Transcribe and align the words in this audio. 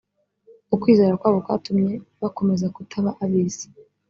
ukwizera 0.75 1.19
kwabo 1.19 1.39
kwatumye 1.45 1.93
bakomeza 2.21 2.65
kutaba 2.75 3.09
ab’isi 3.23 3.67